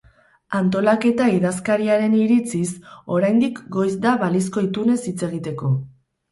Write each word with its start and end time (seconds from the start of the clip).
Antolaketa 0.59 1.27
idazkariaren 1.33 2.15
iritziz, 2.23 2.71
oraindik 3.19 3.63
goiz 3.79 3.93
da 4.09 4.17
balizko 4.27 4.67
itunez 4.71 4.99
hitz 5.11 5.19
egiteko. 5.33 5.75